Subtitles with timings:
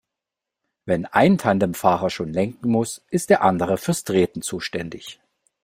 [0.85, 5.19] Wenn ein Tandemfahrer schon lenken muss, ist der andere fürs Treten zuständig.